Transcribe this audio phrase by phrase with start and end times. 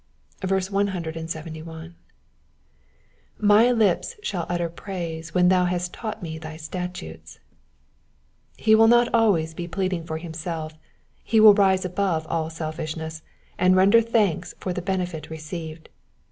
[0.43, 1.95] 171.
[3.39, 7.37] ^''My lips shall utter praise, tohen thou hast taught me thy statutes,''^
[8.57, 10.73] He will not always be pleading for himself,
[11.23, 13.21] he will rise above all selfishness,
[13.59, 15.87] and render thanks for the benefit received.